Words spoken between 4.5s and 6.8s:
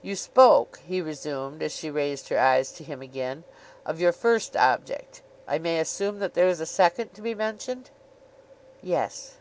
object. I may assume that there is a